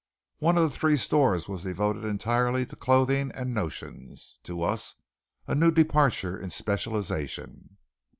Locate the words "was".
1.47-1.61